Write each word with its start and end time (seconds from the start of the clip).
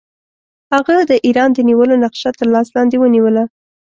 هغه 0.73 0.95
د 1.09 1.11
ایران 1.25 1.49
د 1.53 1.59
نیولو 1.69 1.95
نقشه 2.03 2.29
تر 2.39 2.47
لاس 2.53 2.67
لاندې 2.75 2.95
ونیوله. 2.99 3.43